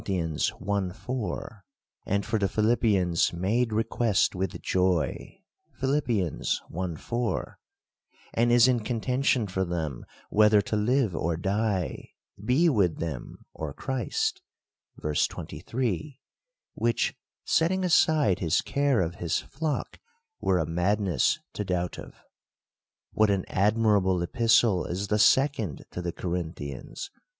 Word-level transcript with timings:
i. 0.09 0.91
4); 0.91 1.63
and 2.07 2.25
for 2.25 2.39
the 2.39 2.49
Philippians 2.49 3.31
made 3.33 3.71
request 3.71 4.33
with 4.33 4.59
joy 4.59 5.39
(Phil. 5.79 5.95
i. 6.09 6.95
4); 6.95 7.59
and 8.33 8.51
is 8.51 8.67
in 8.67 8.79
contention 8.79 9.45
for 9.45 9.63
them 9.63 10.03
whether 10.31 10.59
to 10.59 10.75
live 10.75 11.15
or 11.15 11.37
die, 11.37 12.09
be 12.43 12.67
with 12.67 12.97
them 12.97 13.45
or 13.53 13.75
Christ 13.75 14.41
(ver. 14.97 15.13
23); 15.13 16.19
which, 16.73 17.13
setting 17.45 17.83
aside 17.83 18.39
his 18.39 18.61
care 18.63 19.01
of 19.01 19.13
his 19.21 19.37
flock, 19.37 19.99
were 20.39 20.57
a 20.57 20.65
madness 20.65 21.37
to 21.53 21.63
THE 21.63 21.73
COUNTRY 21.73 21.75
PARSON. 21.75 22.03
19 22.05 22.09
doubt 22.15 22.21
of. 22.23 22.25
What 23.11 23.29
an 23.29 23.45
admirable 23.49 24.19
epistle 24.23 24.83
is 24.87 25.09
the 25.09 25.19
second 25.19 25.85
to 25.91 26.01
the 26.01 26.11
Corinthians! 26.11 27.11